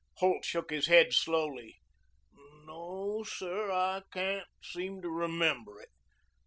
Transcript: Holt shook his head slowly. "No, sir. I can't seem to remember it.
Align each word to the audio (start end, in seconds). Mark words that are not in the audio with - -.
Holt 0.15 0.43
shook 0.45 0.71
his 0.71 0.87
head 0.87 1.13
slowly. 1.13 1.77
"No, 2.65 3.21
sir. 3.21 3.71
I 3.71 4.01
can't 4.11 4.47
seem 4.63 4.99
to 5.03 5.11
remember 5.11 5.79
it. 5.79 5.89